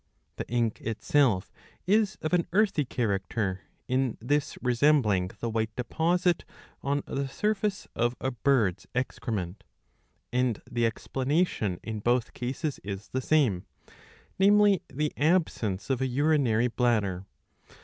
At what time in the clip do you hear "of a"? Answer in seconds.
7.95-8.31